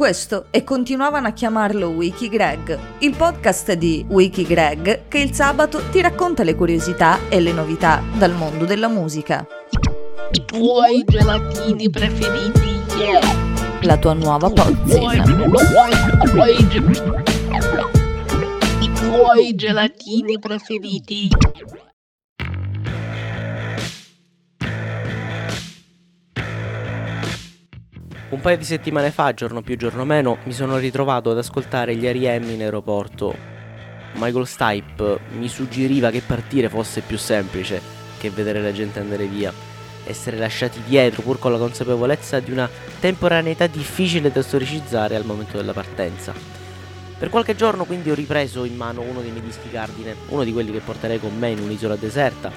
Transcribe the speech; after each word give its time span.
Questo 0.00 0.46
e 0.50 0.64
continuavano 0.64 1.26
a 1.26 1.32
chiamarlo 1.32 1.88
Wiki 1.88 2.30
Greg, 2.30 2.78
il 3.00 3.14
podcast 3.14 3.74
di 3.74 4.02
Wiki 4.08 4.44
Greg 4.44 5.08
che 5.08 5.18
il 5.18 5.34
sabato 5.34 5.82
ti 5.90 6.00
racconta 6.00 6.42
le 6.42 6.54
curiosità 6.54 7.28
e 7.28 7.38
le 7.38 7.52
novità 7.52 8.02
dal 8.16 8.32
mondo 8.32 8.64
della 8.64 8.88
musica. 8.88 9.46
I 10.30 10.44
tuoi 10.46 11.04
gelatini 11.04 11.90
preferiti. 11.90 12.80
La 13.82 13.98
tua 13.98 14.14
nuova 14.14 14.48
pozzina. 14.48 15.22
I 18.80 18.90
tuoi 18.94 19.54
gelatini 19.54 20.38
preferiti. 20.38 21.28
Un 28.30 28.40
paio 28.40 28.58
di 28.58 28.64
settimane 28.64 29.10
fa, 29.10 29.34
giorno 29.34 29.60
più 29.60 29.76
giorno 29.76 30.04
meno, 30.04 30.38
mi 30.44 30.52
sono 30.52 30.78
ritrovato 30.78 31.32
ad 31.32 31.38
ascoltare 31.38 31.96
gli 31.96 32.06
R.E.M. 32.06 32.48
in 32.50 32.60
aeroporto. 32.62 33.34
Michael 34.14 34.46
Stipe 34.46 35.18
mi 35.36 35.48
suggeriva 35.48 36.10
che 36.10 36.22
partire 36.24 36.68
fosse 36.68 37.00
più 37.00 37.18
semplice 37.18 37.80
che 38.18 38.30
vedere 38.30 38.62
la 38.62 38.70
gente 38.70 39.00
andare 39.00 39.26
via, 39.26 39.52
essere 40.04 40.36
lasciati 40.36 40.80
dietro 40.86 41.22
pur 41.22 41.40
con 41.40 41.50
la 41.50 41.58
consapevolezza 41.58 42.38
di 42.38 42.52
una 42.52 42.70
temporaneità 43.00 43.66
difficile 43.66 44.30
da 44.30 44.42
storicizzare 44.42 45.16
al 45.16 45.24
momento 45.24 45.56
della 45.56 45.72
partenza. 45.72 46.32
Per 47.18 47.30
qualche 47.30 47.56
giorno 47.56 47.84
quindi 47.84 48.12
ho 48.12 48.14
ripreso 48.14 48.62
in 48.64 48.76
mano 48.76 49.00
uno 49.00 49.22
dei 49.22 49.32
miei 49.32 49.44
dischi 49.44 49.70
cardine, 49.70 50.14
uno 50.28 50.44
di 50.44 50.52
quelli 50.52 50.70
che 50.70 50.78
porterei 50.78 51.18
con 51.18 51.36
me 51.36 51.50
in 51.50 51.58
un'isola 51.58 51.96
deserta, 51.96 52.52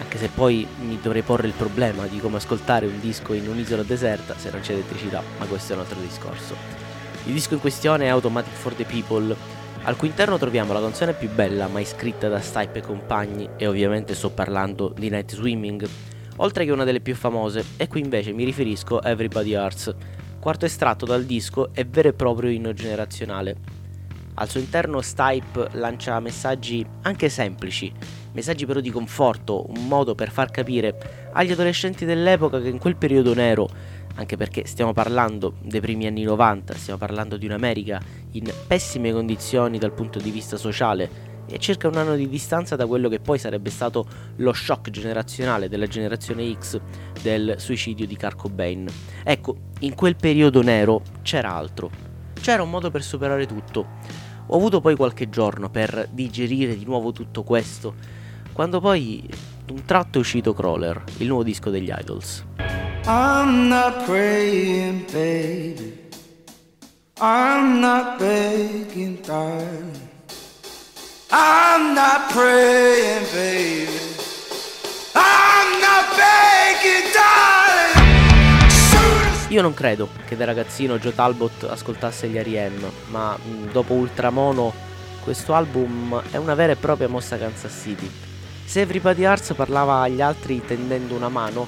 anche 0.00 0.18
se 0.18 0.28
poi 0.28 0.66
mi 0.80 0.98
dovrei 1.02 1.22
porre 1.22 1.46
il 1.46 1.52
problema 1.52 2.06
di 2.06 2.18
come 2.20 2.36
ascoltare 2.36 2.86
un 2.86 3.00
disco 3.00 3.32
in 3.32 3.48
un'isola 3.48 3.82
deserta 3.82 4.36
se 4.36 4.50
non 4.50 4.60
c'è 4.60 4.72
elettricità, 4.72 5.22
ma 5.38 5.46
questo 5.46 5.72
è 5.72 5.74
un 5.74 5.82
altro 5.82 5.98
discorso. 6.00 6.54
Il 7.24 7.32
disco 7.32 7.54
in 7.54 7.60
questione 7.60 8.06
è 8.06 8.08
Automatic 8.08 8.52
for 8.52 8.74
the 8.74 8.84
People, 8.84 9.34
al 9.82 9.96
cui 9.96 10.08
interno 10.08 10.38
troviamo 10.38 10.72
la 10.72 10.80
canzone 10.80 11.12
più 11.12 11.28
bella 11.30 11.66
mai 11.68 11.84
scritta 11.84 12.28
da 12.28 12.40
Stipe 12.40 12.78
e 12.78 12.82
compagni, 12.82 13.48
e 13.56 13.66
ovviamente 13.66 14.14
sto 14.14 14.30
parlando 14.30 14.94
di 14.96 15.10
Night 15.10 15.34
Swimming, 15.34 15.86
oltre 16.36 16.64
che 16.64 16.70
una 16.70 16.84
delle 16.84 17.00
più 17.00 17.14
famose, 17.14 17.64
e 17.76 17.88
qui 17.88 18.00
invece 18.00 18.32
mi 18.32 18.44
riferisco 18.44 18.98
a 18.98 19.10
Everybody 19.10 19.54
Arts, 19.54 19.94
quarto 20.38 20.64
estratto 20.64 21.04
dal 21.04 21.24
disco 21.24 21.74
e 21.74 21.84
vero 21.84 22.08
e 22.08 22.12
proprio 22.12 22.50
inno 22.50 22.72
generazionale. 22.72 23.56
Al 24.34 24.48
suo 24.48 24.60
interno 24.60 25.00
Stipe 25.00 25.68
lancia 25.72 26.20
messaggi 26.20 26.86
anche 27.02 27.28
semplici, 27.28 27.92
messaggi 28.32 28.66
però 28.66 28.80
di 28.80 28.90
conforto, 28.90 29.66
un 29.68 29.86
modo 29.86 30.14
per 30.14 30.30
far 30.30 30.50
capire 30.50 31.30
agli 31.32 31.52
adolescenti 31.52 32.04
dell'epoca 32.04 32.60
che 32.60 32.68
in 32.68 32.78
quel 32.78 32.96
periodo 32.96 33.34
nero, 33.34 33.68
anche 34.16 34.36
perché 34.36 34.66
stiamo 34.66 34.92
parlando 34.92 35.54
dei 35.62 35.80
primi 35.80 36.06
anni 36.06 36.22
90, 36.22 36.74
stiamo 36.74 36.98
parlando 36.98 37.36
di 37.36 37.46
un'America 37.46 38.00
in 38.32 38.52
pessime 38.66 39.12
condizioni 39.12 39.78
dal 39.78 39.92
punto 39.92 40.18
di 40.18 40.30
vista 40.30 40.56
sociale 40.56 41.28
e 41.50 41.58
circa 41.58 41.88
un 41.88 41.96
anno 41.96 42.14
di 42.14 42.28
distanza 42.28 42.76
da 42.76 42.86
quello 42.86 43.08
che 43.08 43.20
poi 43.20 43.38
sarebbe 43.38 43.70
stato 43.70 44.06
lo 44.36 44.52
shock 44.52 44.90
generazionale 44.90 45.68
della 45.68 45.86
generazione 45.86 46.52
X 46.52 46.78
del 47.22 47.54
suicidio 47.58 48.06
di 48.06 48.16
Kurt 48.16 48.36
Cobain. 48.36 48.86
Ecco, 49.24 49.56
in 49.80 49.94
quel 49.94 50.16
periodo 50.16 50.62
nero 50.62 51.02
c'era 51.22 51.54
altro. 51.54 51.90
C'era 52.40 52.62
un 52.62 52.70
modo 52.70 52.90
per 52.90 53.02
superare 53.02 53.46
tutto. 53.46 53.86
Ho 54.50 54.56
avuto 54.56 54.80
poi 54.80 54.96
qualche 54.96 55.28
giorno 55.28 55.68
per 55.68 56.08
digerire 56.10 56.76
di 56.76 56.84
nuovo 56.84 57.12
tutto 57.12 57.42
questo 57.42 57.94
quando 58.52 58.80
poi 58.80 59.28
un 59.70 59.84
tratto 59.84 60.18
è 60.18 60.20
uscito 60.20 60.54
Crawler, 60.54 61.04
il 61.18 61.26
nuovo 61.26 61.42
disco 61.42 61.70
degli 61.70 61.92
Idols. 61.96 62.44
I'm 63.06 63.68
not 63.68 64.04
praying, 64.04 65.04
baby. 65.12 65.96
I'm 67.20 67.78
not 67.78 68.18
begging, 68.18 69.20
darling. 69.20 70.08
I'm 71.30 71.94
not 71.94 72.32
praying, 72.32 73.26
baby. 73.32 74.00
I'm 75.14 75.80
not 75.80 76.16
begging, 76.16 77.12
darling. 77.12 77.37
Io 79.48 79.62
non 79.62 79.74
credo 79.74 80.08
che 80.26 80.36
da 80.36 80.44
ragazzino 80.44 80.98
Joe 80.98 81.14
Talbot 81.14 81.64
ascoltasse 81.64 82.28
gli 82.28 82.36
R.E.M., 82.36 82.90
ma 83.10 83.36
dopo 83.72 83.94
Ultramono 83.94 84.72
questo 85.22 85.54
album 85.54 86.22
è 86.30 86.36
una 86.36 86.54
vera 86.54 86.72
e 86.72 86.76
propria 86.76 87.08
mossa 87.08 87.36
Kansas 87.36 87.80
City 87.82 88.26
se 88.68 88.82
Everybody 88.82 89.24
Arts 89.24 89.54
parlava 89.56 90.02
agli 90.02 90.20
altri 90.20 90.62
tendendo 90.62 91.14
una 91.14 91.30
mano, 91.30 91.66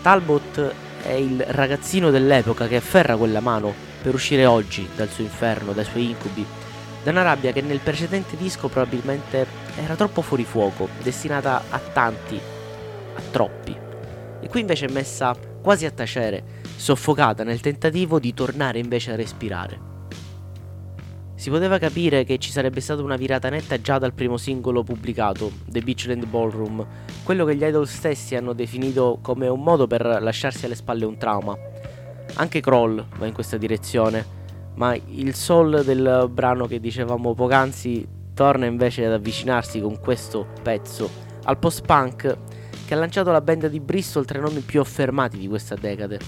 Talbot 0.00 0.74
è 1.02 1.10
il 1.10 1.44
ragazzino 1.44 2.10
dell'epoca 2.10 2.68
che 2.68 2.76
afferra 2.76 3.16
quella 3.16 3.40
mano 3.40 3.74
per 4.00 4.14
uscire 4.14 4.46
oggi 4.46 4.88
dal 4.94 5.08
suo 5.08 5.24
inferno, 5.24 5.72
dai 5.72 5.84
suoi 5.84 6.10
incubi, 6.10 6.46
da 7.02 7.10
una 7.10 7.22
rabbia 7.22 7.50
che 7.50 7.62
nel 7.62 7.80
precedente 7.80 8.36
disco 8.36 8.68
probabilmente 8.68 9.44
era 9.74 9.96
troppo 9.96 10.22
fuori 10.22 10.44
fuoco, 10.44 10.88
destinata 11.02 11.64
a 11.68 11.80
tanti, 11.80 12.38
a 13.16 13.20
troppi. 13.32 13.76
E 14.40 14.48
qui 14.48 14.60
invece 14.60 14.86
è 14.86 14.92
messa 14.92 15.34
quasi 15.66 15.84
a 15.84 15.90
tacere, 15.90 16.44
soffocata 16.76 17.42
nel 17.42 17.58
tentativo 17.58 18.20
di 18.20 18.32
tornare 18.32 18.78
invece 18.78 19.10
a 19.10 19.16
respirare. 19.16 19.80
Si 21.34 21.50
poteva 21.50 21.78
capire 21.78 22.22
che 22.22 22.38
ci 22.38 22.52
sarebbe 22.52 22.80
stata 22.80 23.02
una 23.02 23.16
virata 23.16 23.48
netta 23.48 23.80
già 23.80 23.98
dal 23.98 24.12
primo 24.12 24.36
singolo 24.36 24.84
pubblicato, 24.84 25.50
The 25.66 25.80
Beachland 25.80 26.24
Ballroom, 26.26 26.86
quello 27.24 27.44
che 27.44 27.56
gli 27.56 27.64
idol 27.64 27.88
stessi 27.88 28.36
hanno 28.36 28.52
definito 28.52 29.18
come 29.20 29.48
un 29.48 29.60
modo 29.60 29.88
per 29.88 30.18
lasciarsi 30.20 30.66
alle 30.66 30.76
spalle 30.76 31.04
un 31.04 31.18
trauma. 31.18 31.58
Anche 32.34 32.60
Kroll 32.60 33.04
va 33.18 33.26
in 33.26 33.34
questa 33.34 33.56
direzione, 33.56 34.24
ma 34.74 34.94
il 34.94 35.34
soul 35.34 35.82
del 35.82 36.28
brano 36.30 36.68
che 36.68 36.78
dicevamo 36.78 37.34
poc'anzi 37.34 38.06
torna 38.34 38.66
invece 38.66 39.04
ad 39.04 39.14
avvicinarsi 39.14 39.80
con 39.80 39.98
questo 39.98 40.46
pezzo 40.62 41.10
al 41.42 41.58
post-punk 41.58 42.38
che 42.86 42.94
ha 42.94 42.96
lanciato 42.96 43.32
la 43.32 43.40
band 43.40 43.66
di 43.66 43.80
Bristol 43.80 44.24
tra 44.24 44.38
i 44.38 44.40
nomi 44.40 44.60
più 44.60 44.80
affermati 44.80 45.36
di 45.36 45.48
questa 45.48 45.74
decade. 45.74 46.20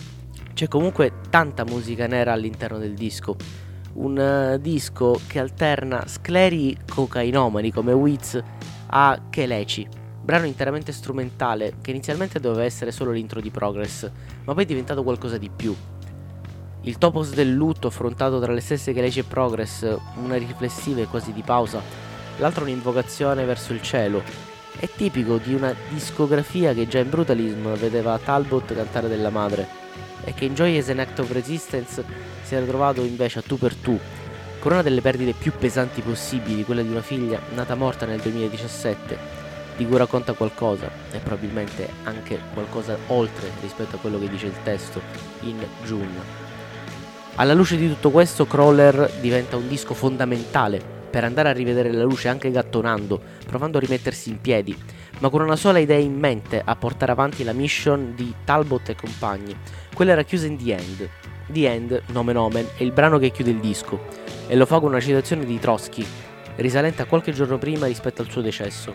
C'è 0.53 0.67
comunque 0.67 1.21
tanta 1.31 1.65
musica 1.65 2.09
nera 2.09 2.33
all'interno 2.33 2.79
del 2.79 2.95
disco, 2.95 3.37
un 3.95 4.19
uh, 4.55 4.59
disco 4.59 5.21
che 5.29 5.39
alterna 5.39 6.05
scleri 6.07 6.77
cocainomani 6.93 7.71
come 7.71 7.93
Wiz 7.93 8.43
a 8.87 9.21
Kelechi, 9.31 9.87
brano 10.21 10.47
interamente 10.47 10.91
strumentale 10.91 11.75
che 11.81 11.91
inizialmente 11.91 12.41
doveva 12.41 12.65
essere 12.65 12.91
solo 12.91 13.13
l'intro 13.13 13.41
di 13.41 13.51
Progress, 13.51 14.11
ma 14.45 14.53
poi 14.53 14.65
è 14.65 14.67
diventato 14.67 15.05
qualcosa 15.05 15.39
di 15.39 15.51
più. 15.55 15.75
Il 16.83 16.99
topos 16.99 17.35
del 17.35 17.53
lutto 17.53 17.87
affrontato 17.87 18.41
tra 18.41 18.53
le 18.53 18.61
stesse 18.61 18.93
Kelechi 18.93 19.21
e 19.21 19.25
Progress, 19.25 19.97
una 20.23 20.37
riflessiva 20.37 21.01
e 21.01 21.07
quasi 21.07 21.33
di 21.33 21.43
pausa, 21.43 21.81
l'altro 22.39 22.65
un'invocazione 22.65 23.45
verso 23.45 23.73
il 23.73 23.83
cielo, 23.83 24.23
è 24.78 24.89
tipico 24.94 25.39
di 25.39 25.55
una 25.55 25.75
discografia 25.89 26.72
che 26.72 26.87
già 26.87 27.00
in 27.00 27.11
Brutalism 27.11 27.75
vedeva 27.75 28.19
Talbot 28.22 28.75
cantare 28.75 29.09
della 29.09 29.31
madre 29.31 29.66
e 30.25 30.33
che 30.34 30.44
in 30.44 30.55
Joy 30.55 30.78
as 30.78 30.89
an 30.89 31.00
Act 31.00 31.19
of 31.19 31.33
Resistance 31.33 32.05
si 32.43 32.55
era 32.55 32.65
trovato 32.65 33.03
invece 33.03 33.41
a 33.41 33.43
tu 33.43 33.59
per 33.59 33.75
tu, 33.75 33.99
con 34.61 34.72
una 34.72 34.83
delle 34.83 35.00
perdite 35.00 35.33
più 35.33 35.53
pesanti 35.59 36.00
possibili, 36.00 36.65
quella 36.65 36.83
di 36.83 36.91
una 36.91 37.03
figlia 37.03 37.41
nata 37.55 37.75
morta 37.75 38.06
nel 38.06 38.21
2017, 38.21 39.19
di 39.77 39.87
cui 39.87 39.97
racconta 39.97 40.33
qualcosa 40.33 40.89
e 41.10 41.19
probabilmente 41.19 41.89
anche 42.05 42.39
qualcosa 42.53 42.97
oltre 43.09 43.50
rispetto 43.60 43.97
a 43.97 43.99
quello 43.99 44.19
che 44.19 44.28
dice 44.28 44.47
il 44.47 44.62
testo 44.62 45.00
in 45.41 45.59
June. 45.84 46.47
Alla 47.37 47.55
luce 47.55 47.77
di 47.77 47.89
tutto 47.89 48.10
questo, 48.10 48.47
Crawler 48.47 49.10
diventa 49.21 49.56
un 49.56 49.69
disco 49.69 49.95
fondamentale 49.95 50.97
per 51.11 51.25
andare 51.25 51.49
a 51.49 51.53
rivedere 51.53 51.93
la 51.93 52.05
luce 52.05 52.29
anche 52.29 52.51
gattonando, 52.51 53.21
provando 53.47 53.79
a 53.79 53.81
rimettersi 53.81 54.31
in 54.31 54.41
piedi, 54.41 54.77
ma 55.21 55.29
con 55.31 55.43
una 55.43 55.57
sola 55.57 55.79
idea 55.79 55.99
in 55.99 56.19
mente 56.19 56.63
a 56.65 56.77
portare 56.77 57.13
avanti 57.13 57.45
la 57.45 57.53
mission 57.53 58.15
di 58.15 58.33
Talbot 58.45 58.89
e 58.91 58.95
compagni. 58.95 59.57
Quella 59.95 60.13
era 60.13 60.23
chiusa 60.23 60.47
in 60.47 60.57
The 60.57 60.77
End. 60.77 61.09
The 61.47 61.73
End, 61.73 62.03
nome 62.09 62.33
nomen, 62.33 62.67
è 62.77 62.83
il 62.83 62.93
brano 62.93 63.19
che 63.19 63.31
chiude 63.31 63.51
il 63.51 63.61
disco 63.61 64.01
e 64.47 64.55
lo 64.55 64.66
fa 64.66 64.81
con 64.81 64.91
una 64.91 65.01
citazione 65.01 65.45
di 65.45 65.59
Trotsky, 65.59 66.05
risalente 66.57 67.03
a 67.03 67.07
qualche 67.07 67.33
giorno 67.33 67.59
prima 67.59 67.87
rispetto 67.87 68.22
al 68.22 68.31
suo 68.31 68.43
decesso. 68.43 68.95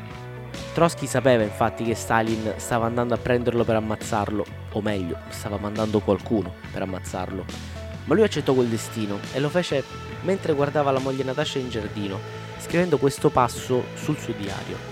Trotsky 0.73 1.05
sapeva 1.05 1.43
infatti 1.43 1.83
che 1.83 1.93
Stalin 1.93 2.53
stava 2.57 2.85
andando 2.85 3.13
a 3.13 3.17
prenderlo 3.17 3.63
per 3.63 3.75
ammazzarlo, 3.75 4.45
o 4.71 4.81
meglio, 4.81 5.17
stava 5.29 5.57
mandando 5.57 5.99
qualcuno 5.99 6.53
per 6.71 6.81
ammazzarlo. 6.81 7.82
Ma 8.05 8.15
lui 8.15 8.23
accettò 8.23 8.53
quel 8.53 8.67
destino 8.67 9.19
e 9.33 9.39
lo 9.39 9.49
fece 9.49 9.83
mentre 10.23 10.53
guardava 10.53 10.91
la 10.91 10.99
moglie 10.99 11.23
Natasha 11.23 11.59
in 11.59 11.69
giardino, 11.69 12.19
scrivendo 12.59 12.97
questo 12.97 13.29
passo 13.29 13.83
sul 13.95 14.17
suo 14.17 14.33
diario. 14.37 14.91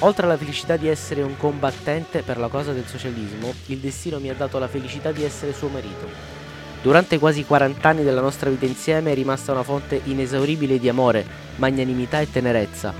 Oltre 0.00 0.26
alla 0.26 0.36
felicità 0.36 0.76
di 0.76 0.86
essere 0.86 1.22
un 1.22 1.36
combattente 1.36 2.22
per 2.22 2.38
la 2.38 2.48
causa 2.48 2.72
del 2.72 2.86
socialismo, 2.86 3.52
il 3.66 3.78
destino 3.78 4.20
mi 4.20 4.30
ha 4.30 4.34
dato 4.34 4.58
la 4.58 4.68
felicità 4.68 5.10
di 5.10 5.24
essere 5.24 5.52
suo 5.52 5.68
marito. 5.68 6.36
Durante 6.80 7.18
quasi 7.18 7.44
40 7.44 7.88
anni 7.88 8.04
della 8.04 8.20
nostra 8.20 8.48
vita 8.48 8.64
insieme 8.64 9.10
è 9.10 9.14
rimasta 9.14 9.50
una 9.50 9.64
fonte 9.64 10.00
inesauribile 10.04 10.78
di 10.78 10.88
amore, 10.88 11.26
magnanimità 11.56 12.20
e 12.20 12.30
tenerezza. 12.30 12.94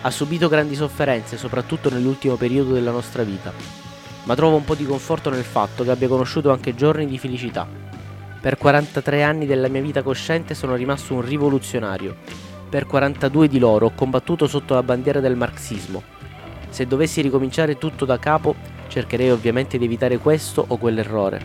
Ha 0.00 0.10
subito 0.10 0.48
grandi 0.48 0.74
sofferenze, 0.74 1.36
soprattutto 1.36 1.90
nell'ultimo 1.90 2.36
periodo 2.36 2.72
della 2.72 2.90
nostra 2.90 3.22
vita, 3.22 3.52
ma 4.24 4.34
trovo 4.34 4.56
un 4.56 4.64
po' 4.64 4.74
di 4.74 4.86
conforto 4.86 5.28
nel 5.28 5.44
fatto 5.44 5.84
che 5.84 5.90
abbia 5.90 6.08
conosciuto 6.08 6.50
anche 6.50 6.74
giorni 6.74 7.06
di 7.06 7.18
felicità. 7.18 7.93
Per 8.44 8.58
43 8.58 9.22
anni 9.22 9.46
della 9.46 9.68
mia 9.68 9.80
vita 9.80 10.02
cosciente 10.02 10.52
sono 10.52 10.74
rimasto 10.74 11.14
un 11.14 11.22
rivoluzionario. 11.22 12.14
Per 12.68 12.84
42 12.84 13.48
di 13.48 13.58
loro 13.58 13.86
ho 13.86 13.92
combattuto 13.94 14.46
sotto 14.46 14.74
la 14.74 14.82
bandiera 14.82 15.18
del 15.18 15.34
marxismo. 15.34 16.02
Se 16.68 16.86
dovessi 16.86 17.22
ricominciare 17.22 17.78
tutto 17.78 18.04
da 18.04 18.18
capo, 18.18 18.54
cercherei 18.88 19.30
ovviamente 19.30 19.78
di 19.78 19.86
evitare 19.86 20.18
questo 20.18 20.62
o 20.68 20.76
quell'errore, 20.76 21.40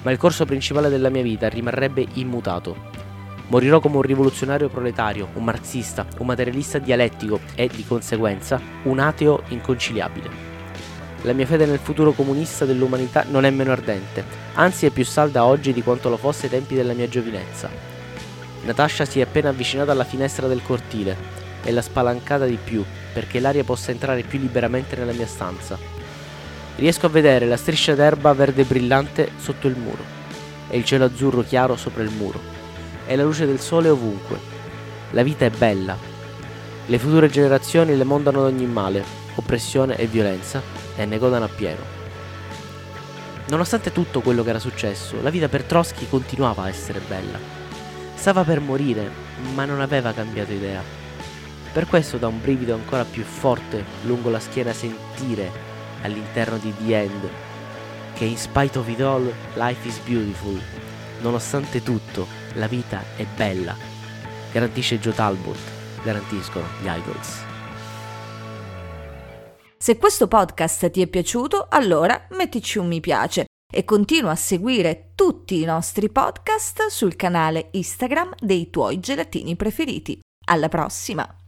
ma 0.00 0.10
il 0.10 0.16
corso 0.16 0.46
principale 0.46 0.88
della 0.88 1.10
mia 1.10 1.20
vita 1.20 1.50
rimarrebbe 1.50 2.06
immutato. 2.14 2.74
Morirò 3.48 3.78
come 3.80 3.96
un 3.96 4.02
rivoluzionario 4.02 4.70
proletario, 4.70 5.28
un 5.34 5.44
marxista, 5.44 6.06
un 6.16 6.24
materialista 6.24 6.78
dialettico 6.78 7.40
e, 7.56 7.68
di 7.68 7.84
conseguenza, 7.84 8.58
un 8.84 9.00
ateo 9.00 9.42
inconciliabile. 9.48 10.47
La 11.22 11.32
mia 11.32 11.46
fede 11.46 11.66
nel 11.66 11.80
futuro 11.80 12.12
comunista 12.12 12.64
dell'umanità 12.64 13.24
non 13.28 13.44
è 13.44 13.50
meno 13.50 13.72
ardente, 13.72 14.24
anzi 14.54 14.86
è 14.86 14.90
più 14.90 15.04
salda 15.04 15.44
oggi 15.44 15.72
di 15.72 15.82
quanto 15.82 16.08
lo 16.08 16.16
fosse 16.16 16.44
ai 16.44 16.50
tempi 16.52 16.76
della 16.76 16.92
mia 16.92 17.08
giovinezza. 17.08 17.68
Natasha 18.64 19.04
si 19.04 19.18
è 19.18 19.22
appena 19.22 19.48
avvicinata 19.48 19.90
alla 19.90 20.04
finestra 20.04 20.46
del 20.46 20.62
cortile 20.62 21.16
e 21.64 21.72
l'ha 21.72 21.82
spalancata 21.82 22.44
di 22.44 22.58
più 22.62 22.84
perché 23.12 23.40
l'aria 23.40 23.64
possa 23.64 23.90
entrare 23.90 24.22
più 24.22 24.38
liberamente 24.38 24.94
nella 24.94 25.12
mia 25.12 25.26
stanza. 25.26 25.76
Riesco 26.76 27.06
a 27.06 27.10
vedere 27.10 27.46
la 27.46 27.56
striscia 27.56 27.96
d'erba 27.96 28.32
verde 28.32 28.62
brillante 28.62 29.32
sotto 29.38 29.66
il 29.66 29.76
muro 29.76 30.16
e 30.68 30.78
il 30.78 30.84
cielo 30.84 31.06
azzurro 31.06 31.42
chiaro 31.42 31.74
sopra 31.74 32.04
il 32.04 32.10
muro 32.10 32.40
e 33.06 33.16
la 33.16 33.24
luce 33.24 33.44
del 33.44 33.58
sole 33.58 33.88
ovunque. 33.88 34.38
La 35.10 35.24
vita 35.24 35.46
è 35.46 35.50
bella. 35.50 35.96
Le 36.86 36.98
future 36.98 37.28
generazioni 37.28 37.96
le 37.96 38.04
mondano 38.04 38.40
ad 38.40 38.52
ogni 38.52 38.66
male, 38.66 39.02
oppressione 39.34 39.96
e 39.96 40.06
violenza 40.06 40.87
e 40.98 41.06
ne 41.06 41.18
godano 41.18 41.46
appieno. 41.46 41.80
Nonostante 43.48 43.92
tutto 43.92 44.20
quello 44.20 44.42
che 44.42 44.50
era 44.50 44.58
successo, 44.58 45.22
la 45.22 45.30
vita 45.30 45.48
per 45.48 45.62
Trotsky 45.62 46.06
continuava 46.08 46.64
a 46.64 46.68
essere 46.68 47.00
bella. 47.00 47.38
Stava 48.14 48.44
per 48.44 48.60
morire, 48.60 49.10
ma 49.54 49.64
non 49.64 49.80
aveva 49.80 50.12
cambiato 50.12 50.52
idea. 50.52 50.82
Per 51.72 51.86
questo 51.86 52.18
da 52.18 52.26
un 52.26 52.40
brivido 52.40 52.74
ancora 52.74 53.04
più 53.04 53.22
forte 53.22 53.84
lungo 54.02 54.28
la 54.28 54.40
schiena 54.40 54.72
sentire 54.72 55.50
all'interno 56.02 56.58
di 56.58 56.74
The 56.76 57.00
End 57.00 57.30
che 58.18 58.24
in 58.24 58.36
spite 58.36 58.76
of 58.76 58.88
it 58.88 59.00
all 59.00 59.32
life 59.54 59.86
is 59.86 59.96
beautiful. 60.00 60.60
Nonostante 61.20 61.84
tutto, 61.84 62.26
la 62.54 62.66
vita 62.66 63.00
è 63.14 63.24
bella. 63.36 63.76
Garantisce 64.50 64.98
Joe 64.98 65.14
Talbot, 65.14 65.56
garantiscono 66.02 66.66
gli 66.82 66.86
idols. 66.86 67.47
Se 69.80 69.96
questo 69.96 70.26
podcast 70.26 70.90
ti 70.90 71.00
è 71.00 71.06
piaciuto, 71.06 71.68
allora 71.70 72.26
mettici 72.30 72.78
un 72.78 72.88
mi 72.88 72.98
piace 72.98 73.44
e 73.72 73.84
continua 73.84 74.32
a 74.32 74.36
seguire 74.36 75.12
tutti 75.14 75.60
i 75.60 75.64
nostri 75.64 76.10
podcast 76.10 76.86
sul 76.88 77.14
canale 77.14 77.68
Instagram 77.70 78.34
dei 78.40 78.70
tuoi 78.70 78.98
gelatini 78.98 79.54
preferiti. 79.54 80.18
Alla 80.46 80.68
prossima! 80.68 81.38